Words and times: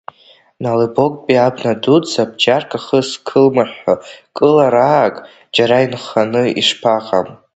Налибоктәи 0.63 1.43
абна 1.47 1.73
дуӡӡа, 1.81 2.23
бџьарк 2.29 2.71
ахы 2.77 2.99
зкылмыҳәҳәо 3.09 3.93
кылаарак 4.35 5.15
џьара 5.55 5.77
инханы 5.85 6.43
ишԥаҟам?! 6.59 7.27